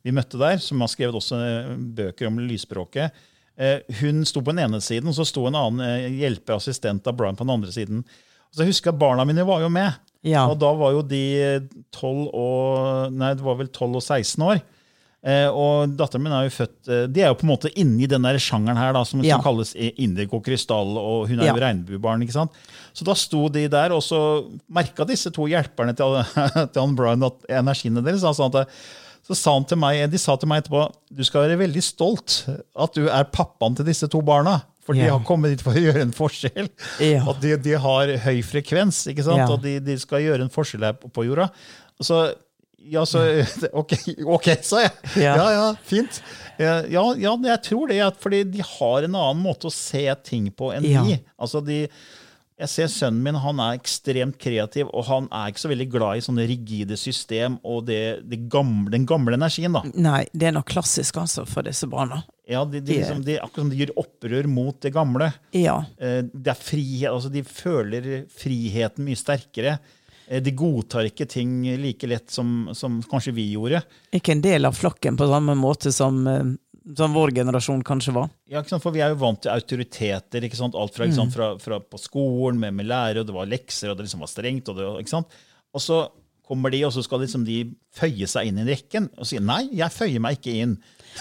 [0.03, 3.11] vi møtte der, som har skrevet også eh, bøker om lysspråket.
[3.59, 7.17] Eh, hun sto på den ene siden, og så sto en annen eh, hjelpeassistent av
[7.19, 8.03] Brian på den andre siden.
[8.51, 9.93] Og så husker jeg Barna mine var jo med.
[10.27, 10.45] Ja.
[10.51, 11.21] Og da var jo de
[11.95, 14.61] 12 og Nei, det var vel 12 og 16 år.
[15.21, 18.07] Eh, og datteren min er jo født eh, De er jo på en måte inni
[18.09, 19.35] den der sjangeren her da, som, Ja.
[19.37, 21.67] som kalles indigo krystall, og hun er jo Ja.
[21.67, 22.23] regnbuebarn.
[22.25, 22.51] ikke sant?
[22.97, 26.17] Så da sto de der, og så merka disse to hjelperne til,
[26.73, 28.23] til Brian at energiene deres.
[28.25, 28.67] Altså at
[29.27, 32.39] så sa han til meg, De sa til meg etterpå du skal være veldig stolt
[32.75, 34.61] at du er pappaen til disse to barna.
[34.81, 35.11] For de Ja.
[35.13, 36.69] har kommet dit for å gjøre en forskjell.
[36.99, 37.21] Ja.
[37.29, 39.37] At de, de har høy frekvens, ikke sant?
[39.43, 39.49] Ja.
[39.53, 41.51] og de, de skal gjøre en forskjell her på, på jorda.
[42.01, 42.21] Og så,
[42.89, 43.21] ja, så
[43.83, 44.91] ok, sa jeg.
[45.21, 45.49] Ja, Ja.
[45.53, 46.17] ja, fint.
[46.59, 47.03] Ja, ja,
[47.45, 47.99] jeg tror det.
[48.21, 51.03] Fordi de har en annen måte å se ting på enn Ja.
[51.05, 51.19] vi.
[51.39, 51.83] Altså de,
[52.61, 56.19] jeg ser Sønnen min han er ekstremt kreativ, og han er ikke så veldig glad
[56.19, 59.73] i sånne rigide system og det, det gamle, den gamle energien.
[59.73, 59.81] da.
[59.97, 62.21] Nei, det er noe klassisk altså for disse barna.
[62.51, 65.31] Ja, de, de, liksom, de, Akkurat som de gjør opprør mot det gamle.
[65.55, 65.79] Ja.
[66.01, 69.77] Eh, Det er frihet, altså De føler friheten mye sterkere.
[70.27, 73.81] Eh, De godtar ikke ting like lett som, som kanskje vi gjorde.
[74.13, 76.51] Ikke en del av flokken på samme måte som, eh,
[76.97, 78.31] som vår generasjon kanskje var.
[78.51, 78.63] Ja?
[78.71, 80.43] For Vi er jo vant til autoriteter.
[80.47, 80.75] ikke sant?
[80.75, 81.35] Alt fra, ikke sant?
[81.35, 84.31] fra, fra på skolen med, med lærere, og det var lekser, og det liksom var
[84.31, 84.69] strengt.
[84.69, 85.39] Og, det, ikke sant?
[85.71, 86.01] og så
[86.51, 87.61] kommer de, og så skal liksom de
[87.95, 90.73] føye seg inn i rekken og si nei, jeg føyer meg ikke inn.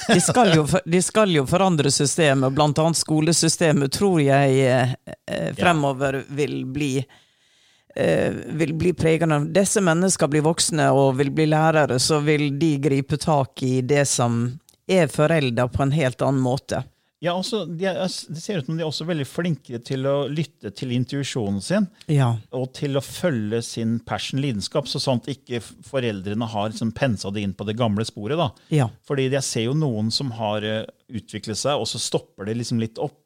[0.08, 4.94] De skal jo, de skal jo forandre systemet, annet skolesystemet, tror jeg eh,
[5.30, 9.38] eh, fremover vil bli eh, vil bli pregende.
[9.38, 13.80] av Disse menneskene blir voksne og vil bli lærere, så vil de gripe tak i
[13.86, 14.42] det som
[14.90, 16.84] er forelda på en helt annen måte.
[17.20, 20.14] Ja, også, de er, Det ser ut som de er også veldig flinkere til å
[20.32, 21.88] lytte til intuisjonen sin.
[22.08, 22.30] Ja.
[22.56, 27.44] og til å følge sin passion, lidenskap, så at ikke foreldrene har liksom pensa det
[27.44, 28.40] inn på det gamle sporet.
[28.40, 28.48] da.
[28.72, 28.88] Ja.
[29.04, 32.80] Fordi jeg ser jo noen som har eh, utviklet seg, og så stopper det liksom
[32.80, 33.19] litt opp.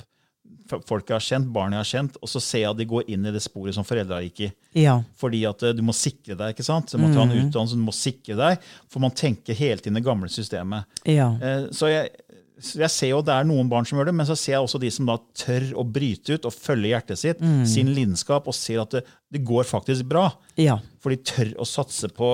[0.71, 3.11] Folk jeg har kjent, barn jeg har kjent, og så ser jeg at de går
[3.13, 4.51] inn i det sporet som foreldra gikk i.
[4.81, 4.95] Ja.
[5.21, 6.55] Fordi at eh, du må sikre deg.
[6.55, 6.89] ikke sant?
[6.95, 10.05] Du må ta en utdannelse, du må sikre deg, for man tenker hele tiden det
[10.07, 10.87] gamle systemet.
[11.05, 11.27] Ja.
[11.37, 12.15] Eh, Så jeg,
[12.65, 14.81] jeg ser jo det er noen barn som gjør det, men så ser jeg også
[14.81, 18.81] de som da tør å bryte ut og følge hjertet sitt, sin lidenskap, og ser
[18.87, 19.05] at det,
[19.37, 20.31] det går faktisk bra.
[20.57, 20.79] Ja.
[21.05, 22.33] For de tør å satse på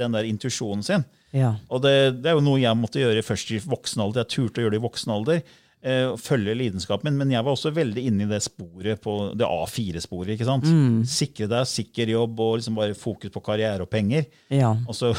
[0.00, 1.04] den der intuisjonen sin.
[1.32, 1.54] Ja.
[1.70, 4.24] Og det, det er jo noe jeg måtte gjøre først i voksen alder.
[4.24, 5.42] Jeg turte å gjøre det i voksen alder.
[5.82, 7.16] Eh, følge lidenskapen min.
[7.22, 10.34] Men jeg var også veldig inne i det sporet på det A4-sporet.
[10.34, 10.66] ikke sant?
[11.08, 14.26] Sikre deg, sikker jobb og liksom bare fokus på karriere og penger.
[14.52, 14.74] Ja.
[14.84, 15.14] Og så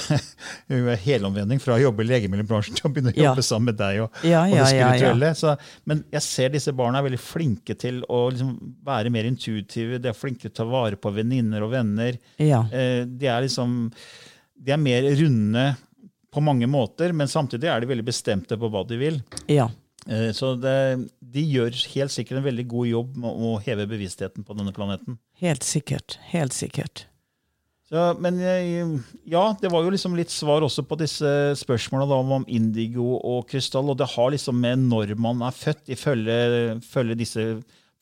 [1.06, 3.32] helomvending fra å jobbe i legemiddelbransjen til å begynne å Ja.
[3.32, 4.90] jobbe sammen med deg og, Ja, og ja, det ja, ja.
[4.92, 5.34] spirituelle.
[5.36, 8.54] Så, men jeg ser disse barna er veldig flinke til å liksom
[8.86, 10.00] være mer intuitive.
[10.02, 12.18] De er flinke til å ta vare på venninner og venner.
[12.38, 12.64] Ja.
[12.72, 13.92] Eh, de er liksom
[14.62, 15.72] de er mer runde
[16.32, 19.18] på mange måter, men samtidig er de veldig bestemte på hva de vil.
[19.52, 19.66] Ja.
[20.10, 24.46] Eh, Så det, de gjør helt sikkert en veldig god jobb med å heve bevisstheten
[24.48, 25.20] på denne planeten.
[25.42, 26.18] Helt sikkert.
[26.32, 27.06] Helt sikkert.
[27.92, 28.38] Så, men
[29.28, 31.28] ja, det var jo liksom litt svar også på disse
[31.60, 33.92] spørsmålene da, om indigo og krystall.
[33.92, 36.38] Og det har liksom med når man er født, ifølge,
[36.78, 37.44] ifølge disse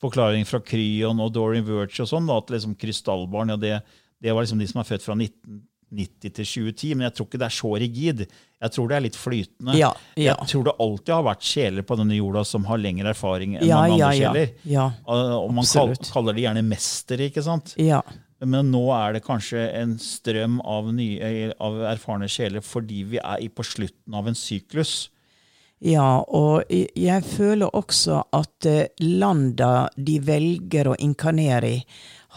[0.00, 3.74] forklaringene fra Kryon og Dorian Virtue og sånn, at liksom krystallbarn ja, det,
[4.22, 5.18] det var liksom de som er født fra
[5.92, 6.94] 1990 til 2010.
[6.94, 8.24] Men jeg tror ikke det er så rigid.
[8.60, 9.74] Jeg tror det er litt flytende.
[9.78, 10.34] Ja, ja.
[10.34, 13.66] Jeg tror det alltid har vært sjeler på denne jorda som har lengre erfaring enn
[13.68, 14.50] Ja, mange ja, andre sjeler.
[14.64, 14.88] Ja.
[15.06, 16.10] Og man Absolutt.
[16.12, 17.74] kaller de gjerne mestere, ikke sant?
[17.80, 18.02] Ja.
[18.40, 23.48] Men nå er det kanskje en strøm av, nye, av erfarne sjeler fordi vi er
[23.52, 25.08] på slutten av en syklus.
[25.80, 31.84] Ja, og jeg- jeg føler også at eh, landa de velger å inkarnere i,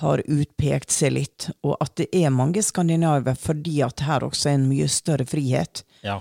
[0.01, 4.57] har utpekt seg litt, og at det er mange skandinaver fordi at her også er
[4.57, 5.83] en mye større frihet.
[6.01, 6.17] Ja.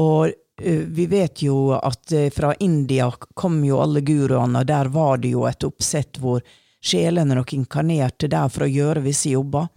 [0.00, 4.92] Og eh, vi vet jo at eh, fra India kom jo alle guruene, og der
[4.92, 6.44] var det jo et oppsett hvor
[6.84, 9.70] sjelene nok inkarnerte der for å gjøre visse jobber.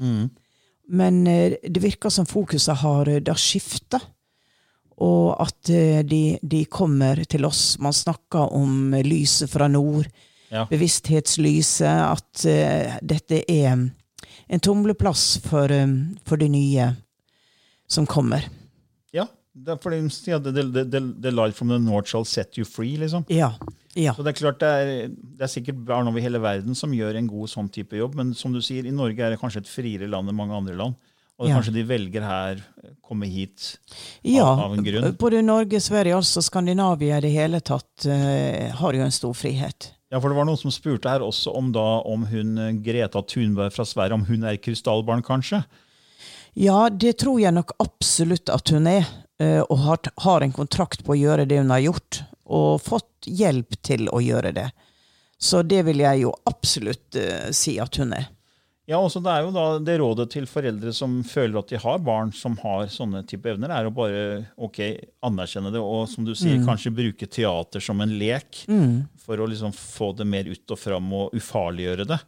[0.91, 4.01] Men eh, det virker som fokuset har da skifta,
[4.97, 5.69] og at
[6.10, 7.75] de, de kommer til oss.
[7.77, 10.10] Man snakker om lyset fra nord,
[10.51, 10.65] Ja.
[10.69, 13.73] bevissthetslyset, at uh, dette er
[14.47, 16.93] en tumleplass for, um, for det nye
[17.88, 18.47] som kommer.
[19.13, 19.27] ja.
[19.57, 22.60] Det fordi de sier at the, the, the, the light from the north shall set
[22.60, 22.95] you free.
[23.01, 23.23] liksom.
[23.27, 23.55] Ja.
[23.95, 24.13] Ja.
[24.13, 27.17] Så Det er klart det er, det er sikkert barn over hele verden som gjør
[27.17, 29.71] en god sånn type jobb, men som du sier, i Norge er det kanskje et
[29.71, 30.93] friere land enn mange andre land.
[31.39, 31.55] Og Ja.
[31.57, 32.62] kanskje de velger her,
[33.01, 33.79] komme hit
[34.23, 35.15] Ja, av, av en grunn.
[35.17, 39.91] både Norge, Sverige, altså Skandinavia i det hele tatt, uh, har jo en stor frihet.
[40.08, 43.22] Ja, for det var noen som spurte her også om da om hun eh, Greta
[43.28, 45.65] Thunberg fra Sverige, om hun er krystallbarn, kanskje?
[46.58, 49.04] Ja, det tror jeg nok absolutt at hun er,
[49.43, 49.84] eh, og
[50.24, 54.24] har, en kontrakt på å gjøre det hun har gjort, og fått hjelp til å
[54.24, 54.70] gjøre det.
[55.38, 58.32] Så det vil jeg jo absolutt eh, si at hun er.
[58.88, 61.97] Ja, også Det er jo da det rådet til foreldre som føler at de har
[62.00, 64.21] barn som har sånne type evner, er å bare
[64.56, 64.80] ok,
[65.28, 68.63] anerkjenne det og som du sier, kanskje bruke teater som en lek.
[69.28, 72.19] For å liksom få det mer ut og fram og ufarliggjøre det.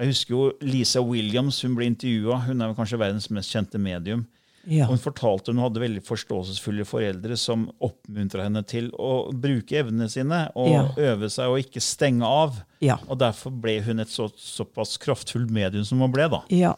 [0.00, 2.38] Jeg husker jo Lisa Williams hun ble intervjua.
[2.46, 4.24] Hun er vel kanskje verdens mest kjente medium.
[4.70, 4.86] Ja.
[4.86, 10.08] Og Hun fortalte hun hadde veldig forståelsesfulle foreldre som oppmuntra henne til å bruke evnene
[10.12, 10.84] sine og Ja.
[11.12, 12.62] øve seg og ikke stenge av.
[12.80, 12.98] Ja.
[13.08, 16.28] Og Derfor ble hun et så, såpass kraftfullt medium som hun ble.
[16.28, 16.42] da.
[16.48, 16.74] ja.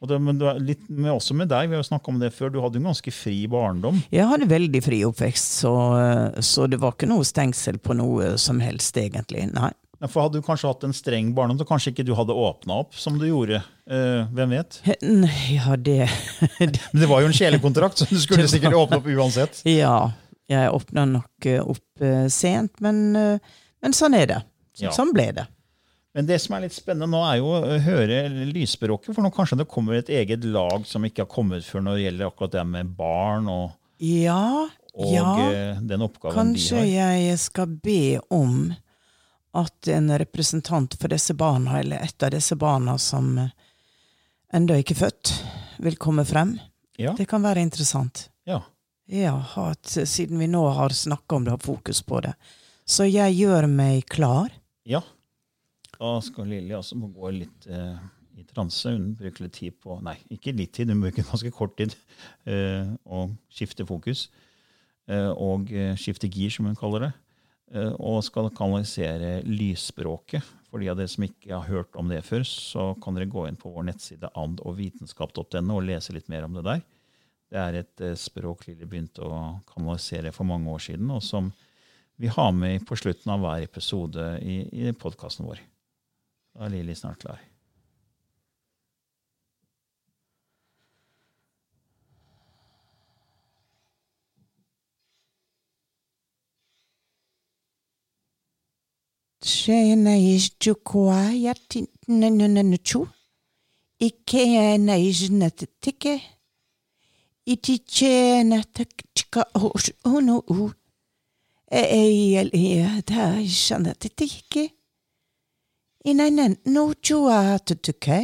[0.00, 2.60] Og det, men litt med, også med deg, vi har jo om det før, du
[2.62, 3.98] hadde en ganske fri barndom.
[4.14, 5.72] Jeg hadde veldig fri oppvekst, så,
[6.38, 9.48] så det var ikke noe stengsel på noe som helst, egentlig.
[9.50, 9.72] Nei.
[10.06, 12.94] For Hadde du kanskje hatt en streng barndom, så kanskje ikke du hadde åpna opp
[12.94, 13.58] som du gjorde.
[13.90, 14.78] Eh, hvem vet?
[15.02, 16.06] Nei, ja, det
[16.60, 19.58] Men det var jo en sjelekontrakt, så du skulle sikkert åpne opp uansett.
[19.66, 20.12] Ja,
[20.48, 24.40] jeg åpna nok eh, opp eh, sent, men, eh, men sånn er det.
[24.78, 24.94] Så, Ja.
[24.94, 25.48] Sånn ble det.
[26.14, 29.10] Men det som er litt spennende nå, er jo å høre lysspråket.
[29.16, 32.04] For nå kanskje det kommer et eget lag som ikke har kommet før når det
[32.06, 35.32] gjelder akkurat det med barn og, Ja, og ja.
[35.82, 36.38] den oppgaven de har.
[36.38, 38.00] Kanskje jeg skal be
[38.34, 38.70] om
[39.58, 43.50] at en representant for disse barna, eller et av disse barna som eh,
[44.56, 45.32] ennå ikke er født,
[45.84, 46.56] vil komme frem.
[46.98, 48.28] Ja, Det kan være interessant.
[48.48, 48.62] ja.
[49.08, 52.34] Ja, at, siden vi nå har snakka om det, har fokus på det.
[52.84, 54.50] Så jeg gjør meg klar.
[54.84, 55.00] ja.
[55.98, 57.96] Da skal Lilly altså må gå litt eh,
[58.38, 58.92] i transe.
[58.92, 61.96] Hun bruker litt tid på Nei, ikke litt tid, hun bruker ganske kort tid.
[62.46, 64.26] Eh, og skifte fokus.
[65.08, 67.10] Eh, og eh, skifte gir, som hun kaller det.
[67.74, 70.44] Eh, og skal kanalisere lysspråket.
[70.68, 73.46] For de av dere som ikke har hørt om det før, så kan dere gå
[73.48, 76.84] inn på vår nettside andogvitenskap.no og lese litt mer om det der.
[77.48, 81.52] Det er et eh, språk Lilly begynte å kanalisere for mange år siden, og som
[82.18, 85.62] vi har med på slutten av hver episode i, i podkasten vår.
[86.56, 87.47] Da er Lilly snart klar.
[99.48, 103.08] Tjena isjukwa yati nanunanuchu.
[103.98, 106.22] Ike na isnatike.
[107.46, 109.46] Iti tjena taktika
[110.04, 110.70] unu u.
[111.70, 114.64] Eyel ya ta isnatike.
[116.04, 118.20] Inanan no chua tutuke.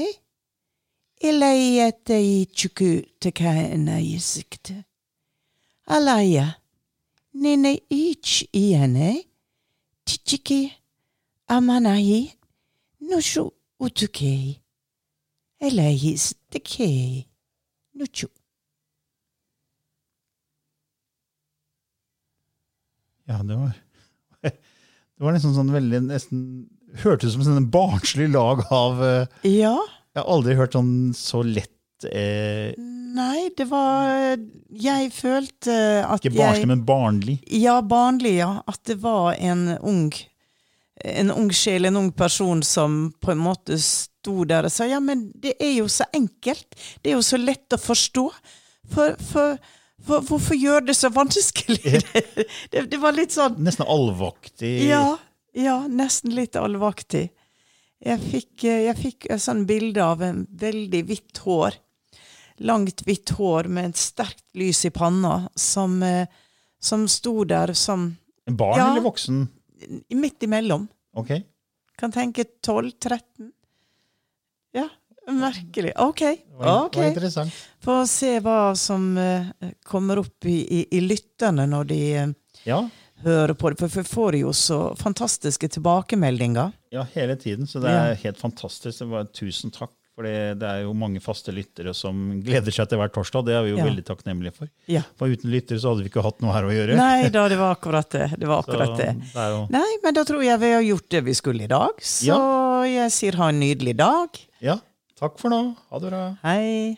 [1.20, 4.84] Ilayata ichuku taka na isikte.
[5.86, 6.54] Alaya.
[7.34, 9.26] Nene ich iane.
[10.04, 10.83] Tichiki.
[11.48, 12.32] Amanahi,
[13.10, 14.60] nushu utukei.
[15.64, 17.24] Elehis tekei
[17.94, 18.26] Nuchu.
[23.28, 23.72] Ja, det var
[25.14, 26.40] Det var nesten sånn veldig nesten
[27.04, 29.78] Hørtes ut som en sånn barnslig lag av eh, Ja,
[30.12, 34.34] Jeg har aldri hørt sånn så lett eh, nei, det var
[34.68, 37.38] Jeg følte at Ikke barnslig, jeg men barnlig.
[37.62, 38.50] Ja, barnlig, ja.
[38.68, 40.10] At det var en ung
[41.04, 45.00] en ung sjel, en ung person som på en måte sto der og sa ja,
[45.02, 46.76] men det er jo så enkelt.
[47.02, 48.26] Det er jo så lett å forstå.
[48.94, 49.56] For, for,
[50.04, 52.02] for hvorfor gjør det så vanskelig?
[52.72, 54.76] det, det var litt sånn Nesten allvaktig.
[54.86, 55.16] Ja,
[55.56, 57.30] ja, nesten litt allvaktig.
[58.04, 61.78] Jeg fikk, eh, jeg fikk et sånn bilde av en veldig hvitt hår.
[62.68, 66.28] Langt hvitt hår med et sterkt lys i panna, som, eh,
[66.82, 68.12] som sto der som
[68.44, 68.90] Barn Ja.
[68.92, 69.46] eller voksen?
[70.14, 70.88] Midt imellom.
[71.16, 71.30] Ok.
[71.98, 73.50] Kan tenke 12-13.
[74.74, 74.88] Ja,
[75.30, 75.92] merkelig.
[76.02, 76.18] Ok.
[76.20, 76.96] Det ok.
[77.14, 77.50] det var.
[77.84, 79.46] Få se hva som eh,
[79.86, 82.32] kommer opp i, i, i lytterne når de eh,
[82.66, 82.80] Ja,
[83.24, 83.78] hører på det.
[83.80, 86.72] For vi får jo så fantastiske tilbakemeldinger.
[86.90, 87.66] ja, hele tiden.
[87.66, 88.14] Så det er Ja.
[88.24, 88.98] helt fantastisk.
[88.98, 89.92] Det var, tusen takk.
[90.14, 93.46] For det, er jo mange faste lyttere som gleder seg til hver torsdag.
[93.48, 93.84] Det er vi jo Ja.
[93.88, 94.68] veldig takknemlige for.
[94.86, 95.00] Ja.
[95.18, 96.94] For uten lyttere så hadde vi ikke hatt noe her å gjøre.
[96.96, 98.28] Nei da, det var akkurat det.
[98.38, 99.08] Det var Så akkurat det.
[99.34, 101.98] det jo, Nei, men da tror jeg vi har gjort det vi skulle i dag.
[101.98, 102.38] Så
[102.86, 104.28] jeg sier ha en nydelig dag.
[104.62, 104.78] ja,
[105.18, 105.74] takk for nå.
[105.90, 106.22] Ha det bra.
[106.44, 106.96] Hei.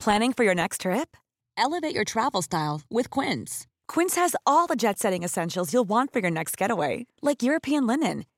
[0.00, 1.16] Planning for your next trip?
[1.58, 3.66] Elevate your travel style with Quince.
[3.88, 7.86] Quince has all the jet setting essentials you'll want for your next getaway, like European
[7.86, 8.24] linen,